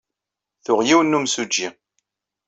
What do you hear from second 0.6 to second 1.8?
Tuɣ yiwen n yemsujji.